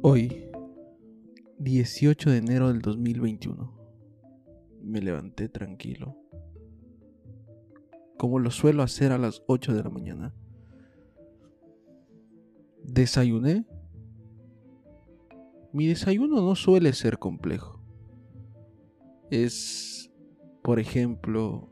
[0.00, 0.48] Hoy,
[1.58, 3.76] 18 de enero del 2021,
[4.80, 6.16] me levanté tranquilo,
[8.16, 10.34] como lo suelo hacer a las 8 de la mañana.
[12.84, 13.66] Desayuné.
[15.72, 17.82] Mi desayuno no suele ser complejo.
[19.30, 20.12] Es,
[20.62, 21.70] por ejemplo,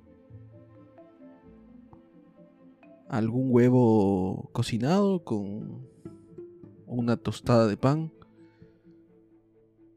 [3.08, 5.86] algún huevo cocinado con
[6.86, 8.12] una tostada de pan,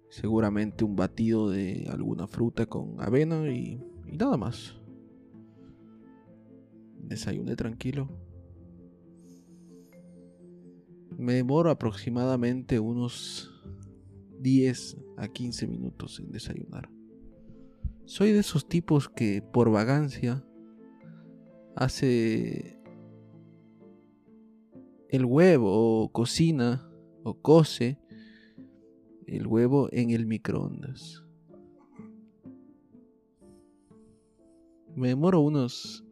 [0.09, 3.81] seguramente un batido de alguna fruta con avena y,
[4.11, 4.75] nada más.
[7.03, 8.09] Desayuné tranquilo.
[11.17, 13.51] Me demoro aproximadamente unos
[14.39, 16.89] 10 a 15 minutos en desayunar.
[18.05, 20.43] Soy de esos tipos que por vagancia
[21.75, 22.79] hace
[25.09, 26.89] el huevo o cocina
[27.23, 27.99] o cose
[29.29, 31.23] el huevo en el microondas.
[34.95, 36.03] Me demoro unos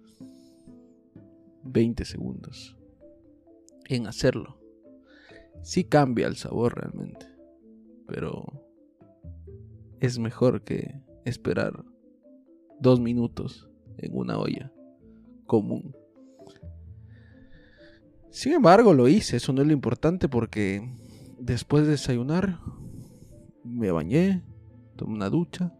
[1.63, 2.77] 20 segundos
[3.85, 4.59] en hacerlo.
[5.63, 7.25] Sí cambia el sabor realmente,
[8.07, 8.45] pero
[9.99, 11.83] es mejor que esperar
[12.79, 14.71] dos minutos en una olla
[15.45, 15.95] común.
[18.29, 20.87] Sin embargo, lo hice, eso no es lo importante porque
[21.39, 22.59] después de desayunar
[23.69, 24.43] me bañé,
[24.95, 25.73] tomé una ducha,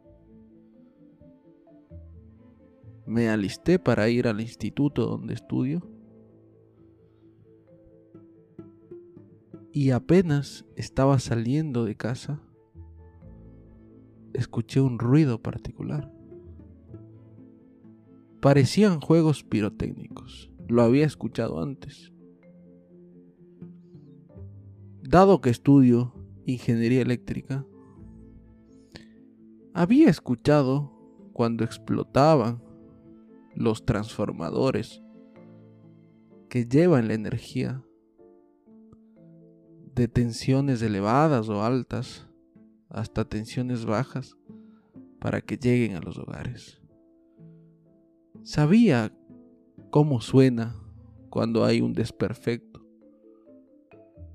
[3.06, 5.90] me alisté para ir al instituto donde estudio
[9.72, 12.42] y apenas estaba saliendo de casa,
[14.34, 16.12] escuché un ruido particular.
[18.42, 22.12] Parecían juegos pirotécnicos, lo había escuchado antes
[25.08, 26.14] dado que estudio
[26.46, 27.66] ingeniería eléctrica,
[29.78, 30.92] había escuchado
[31.34, 32.64] cuando explotaban
[33.54, 35.04] los transformadores
[36.50, 37.84] que llevan la energía
[39.94, 42.28] de tensiones elevadas o altas
[42.90, 44.36] hasta tensiones bajas
[45.20, 46.82] para que lleguen a los hogares.
[48.42, 49.16] Sabía
[49.92, 50.76] cómo suena
[51.30, 52.84] cuando hay un desperfecto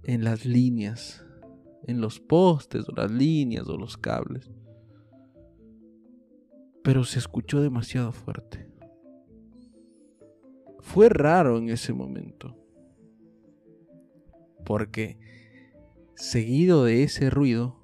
[0.05, 1.27] en las líneas,
[1.89, 4.49] en los postes o las líneas o los cables.
[6.83, 8.69] Pero se escuchó demasiado fuerte.
[10.81, 12.57] Fue raro en ese momento.
[14.65, 15.19] Porque
[16.15, 17.83] seguido de ese ruido,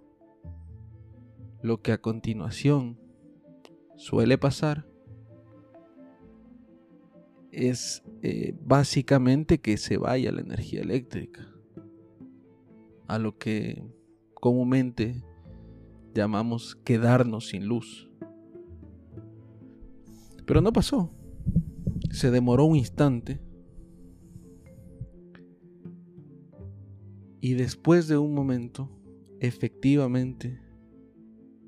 [1.63, 2.99] lo que a continuación
[3.97, 4.87] suele pasar
[7.51, 11.49] es eh, básicamente que se vaya la energía eléctrica
[13.09, 13.83] a lo que
[14.35, 15.25] comúnmente
[16.15, 18.08] llamamos quedarnos sin luz.
[20.49, 21.13] Pero no pasó.
[22.11, 23.39] Se demoró un instante.
[27.43, 28.91] Y después de un momento,
[29.41, 30.59] efectivamente,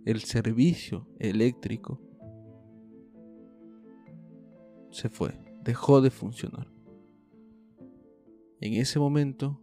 [0.07, 2.01] el servicio eléctrico
[4.91, 6.73] se fue, dejó de funcionar.
[8.63, 9.61] En ese momento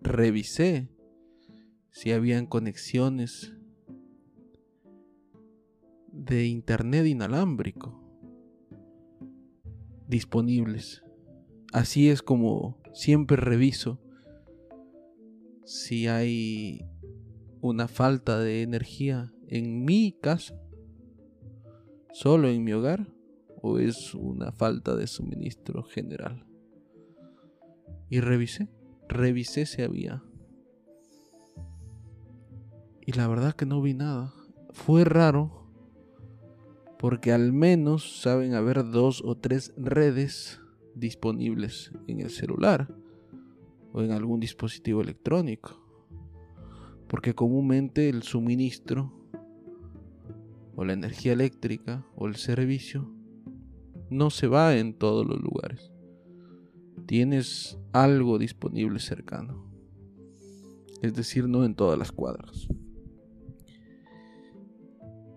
[0.00, 0.88] revisé
[1.90, 3.57] si habían conexiones
[6.12, 8.02] de internet inalámbrico
[10.06, 11.02] disponibles.
[11.72, 14.00] Así es como siempre reviso
[15.64, 16.84] si hay
[17.60, 20.58] una falta de energía en mi casa,
[22.12, 23.12] solo en mi hogar,
[23.60, 26.46] o es una falta de suministro general.
[28.08, 28.70] Y revisé
[29.08, 30.22] revisé si había.
[33.00, 34.34] Y la verdad que no vi nada.
[34.70, 35.57] Fue raro
[36.98, 40.60] porque al menos saben haber dos o tres redes
[40.94, 42.94] disponibles en el celular
[43.92, 45.80] o en algún dispositivo electrónico.
[47.06, 49.12] Porque comúnmente el suministro
[50.76, 53.10] o la energía eléctrica o el servicio
[54.10, 55.92] no se va en todos los lugares
[57.08, 59.64] tienes algo disponible cercano.
[61.00, 62.68] Es decir, no en todas las cuadras.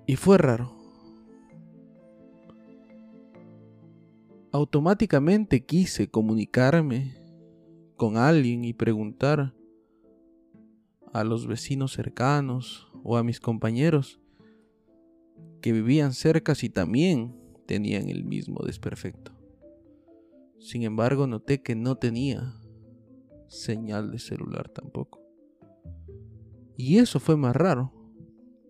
[0.06, 0.81] Y fue raro.
[4.54, 7.16] Automáticamente quise comunicarme
[7.96, 9.54] con alguien y preguntar
[11.14, 14.20] a los vecinos cercanos o a mis compañeros
[15.62, 17.34] que vivían cerca si también
[17.66, 19.32] tenían el mismo desperfecto.
[20.60, 22.60] Sin embargo, noté que no tenía
[23.48, 25.22] señal de celular tampoco.
[26.76, 27.94] Y eso fue más raro,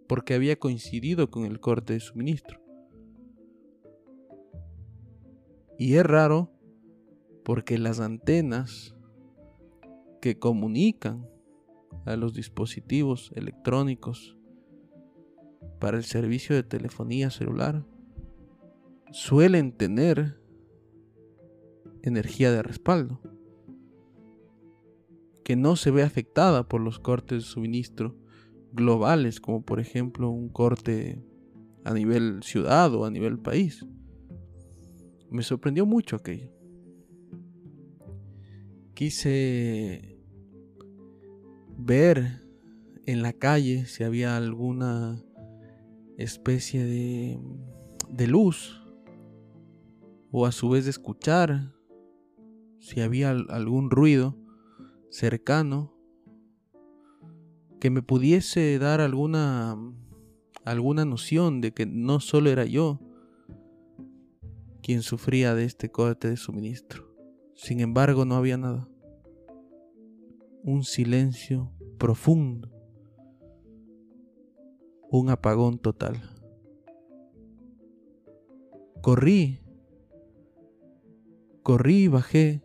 [0.08, 2.61] porque había coincidido con el corte de suministro.
[5.82, 6.52] Y es raro
[7.44, 8.96] porque las antenas
[10.22, 11.28] que comunican
[12.06, 14.38] a los dispositivos electrónicos
[15.80, 17.84] para el servicio de telefonía celular
[19.10, 20.40] suelen tener
[22.04, 23.20] energía de respaldo
[25.44, 28.16] que no se ve afectada por los cortes de suministro
[28.72, 31.26] globales, como por ejemplo un corte
[31.84, 33.84] a nivel ciudad o a nivel país.
[35.32, 36.52] Me sorprendió mucho aquello.
[38.94, 40.20] Quise
[41.78, 42.42] ver
[43.06, 45.24] en la calle si había alguna
[46.18, 47.40] especie de,
[48.10, 48.84] de luz
[50.32, 51.74] o a su vez de escuchar
[52.80, 54.38] si había algún ruido
[55.10, 55.96] cercano
[57.80, 59.78] que me pudiese dar alguna
[60.66, 63.00] alguna noción de que no solo era yo
[64.82, 67.12] quien sufría de este corte de suministro.
[67.56, 68.88] Sin embargo, no había nada.
[70.64, 72.70] Un silencio profundo.
[75.10, 76.22] Un apagón total.
[79.02, 79.60] Corrí.
[81.64, 82.64] Corrí y bajé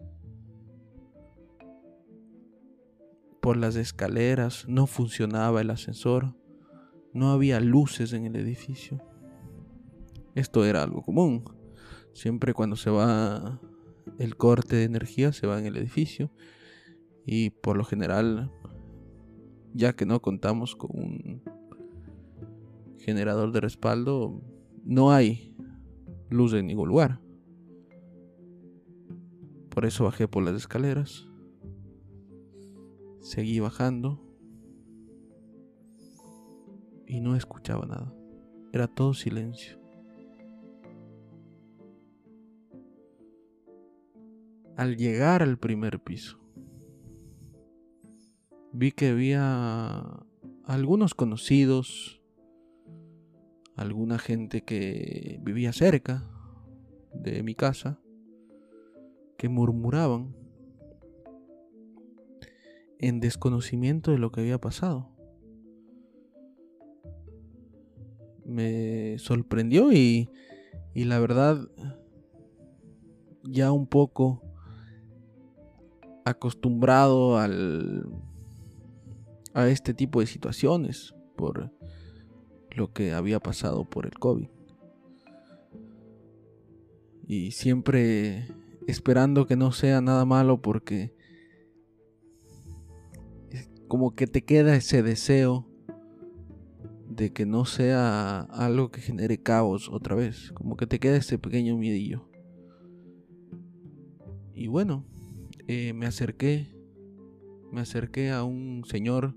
[3.46, 6.34] por las escaleras, no funcionaba el ascensor,
[7.12, 9.00] no había luces en el edificio.
[10.34, 11.44] Esto era algo común.
[12.16, 13.60] Siempre cuando se va
[14.18, 16.30] el corte de energía se va en el edificio
[17.26, 18.50] y por lo general
[19.74, 21.42] ya que no contamos con un
[22.96, 24.40] generador de respaldo
[24.82, 25.54] no hay
[26.30, 27.20] luz en ningún lugar.
[29.68, 31.28] Por eso bajé por las escaleras
[33.20, 34.22] Seguí bajando
[37.06, 38.10] y no escuchaba nada.
[38.72, 39.85] Era todo silencio.
[44.76, 46.38] Al llegar al primer piso,
[48.72, 50.04] vi que había
[50.64, 52.20] algunos conocidos,
[53.74, 56.28] alguna gente que vivía cerca
[57.14, 57.98] de mi casa,
[59.38, 60.36] que murmuraban
[62.98, 65.10] en desconocimiento de lo que había pasado.
[68.44, 70.28] Me sorprendió y,
[70.92, 71.66] y la verdad
[73.42, 74.45] ya un poco
[76.26, 78.04] acostumbrado al
[79.54, 81.72] a este tipo de situaciones por
[82.72, 84.48] lo que había pasado por el COVID.
[87.26, 88.48] Y siempre
[88.86, 91.14] esperando que no sea nada malo porque
[93.88, 95.66] como que te queda ese deseo
[97.08, 101.38] de que no sea algo que genere caos otra vez, como que te queda ese
[101.38, 102.28] pequeño miedillo.
[104.52, 105.06] Y bueno,
[105.68, 106.74] eh, me acerqué,
[107.72, 109.34] me acerqué a un señor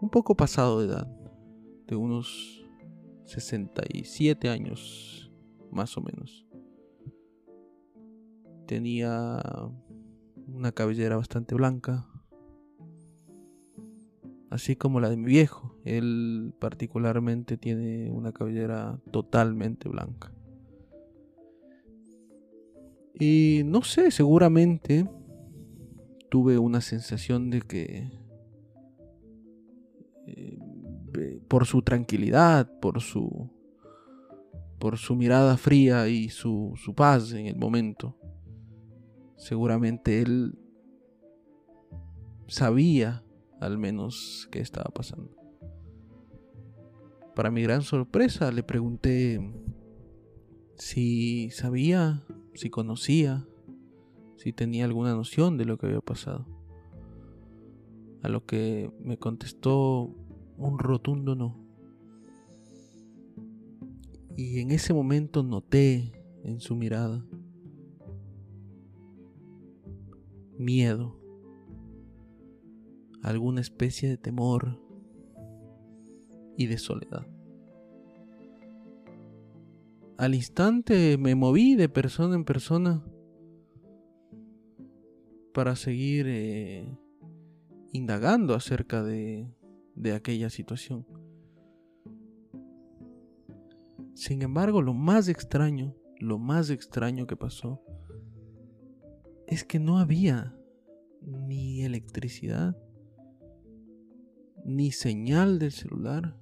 [0.00, 1.06] un poco pasado de edad,
[1.86, 2.64] de unos
[3.24, 5.32] 67 años
[5.70, 6.46] más o menos.
[8.66, 9.42] Tenía
[10.46, 12.06] una cabellera bastante blanca,
[14.50, 15.78] así como la de mi viejo.
[15.84, 20.33] Él particularmente tiene una cabellera totalmente blanca.
[23.18, 25.08] Y no sé, seguramente
[26.30, 28.10] tuve una sensación de que
[30.26, 30.58] eh,
[31.48, 33.50] por su tranquilidad, por su
[34.78, 38.18] por su mirada fría y su, su paz en el momento,
[39.36, 40.58] seguramente él
[42.48, 43.24] sabía
[43.60, 45.34] al menos qué estaba pasando.
[47.34, 49.40] Para mi gran sorpresa le pregunté
[50.76, 52.22] si sabía,
[52.54, 53.46] si conocía,
[54.36, 56.46] si tenía alguna noción de lo que había pasado.
[58.22, 60.14] A lo que me contestó
[60.56, 61.62] un rotundo no.
[64.36, 67.24] Y en ese momento noté en su mirada
[70.58, 71.20] miedo
[73.22, 74.80] alguna especie de temor
[76.56, 77.26] y de soledad.
[80.16, 83.04] Al instante me moví de persona en persona
[85.52, 86.88] para seguir eh,
[87.92, 89.52] indagando acerca de,
[89.96, 91.04] de aquella situación.
[94.14, 97.82] Sin embargo, lo más extraño, lo más extraño que pasó,
[99.48, 100.56] es que no había
[101.20, 102.76] ni electricidad,
[104.64, 106.36] ni señal del celular,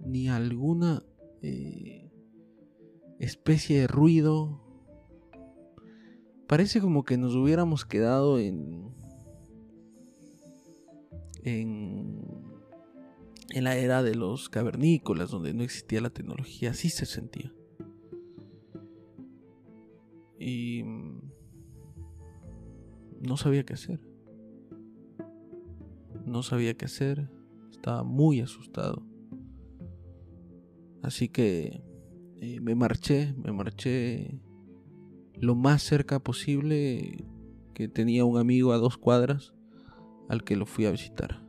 [0.00, 1.04] ni alguna
[1.42, 2.10] eh,
[3.18, 4.60] especie de ruido.
[6.46, 8.94] Parece como que nos hubiéramos quedado en,
[11.42, 12.20] en,
[13.50, 16.70] en la era de los cavernícolas, donde no existía la tecnología.
[16.70, 17.52] Así se sentía.
[20.38, 20.82] Y
[23.20, 24.00] no sabía qué hacer.
[26.26, 27.30] No sabía qué hacer.
[27.70, 29.11] Estaba muy asustado.
[31.02, 31.82] Así que
[32.40, 34.40] eh, me marché, me marché
[35.34, 37.24] lo más cerca posible
[37.74, 39.52] que tenía un amigo a dos cuadras
[40.28, 41.44] al que lo fui a visitar.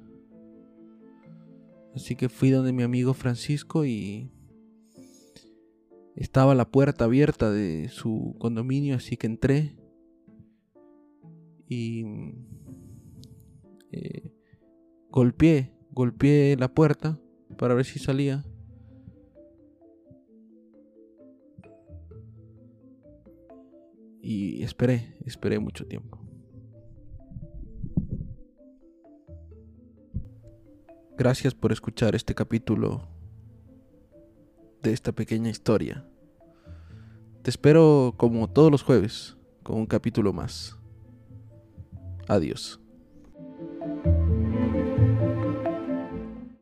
[1.95, 4.31] Así que fui donde mi amigo Francisco y
[6.15, 9.75] estaba la puerta abierta de su condominio, así que entré
[11.67, 12.03] y
[13.91, 14.31] eh,
[15.09, 17.19] golpeé, golpeé la puerta
[17.57, 18.43] para ver si salía.
[24.25, 26.17] Y esperé, esperé mucho tiempo.
[31.17, 33.05] Gracias por escuchar este capítulo
[34.81, 36.07] de esta pequeña historia.
[37.41, 40.77] Te espero como todos los jueves con un capítulo más.
[42.29, 42.79] Adiós.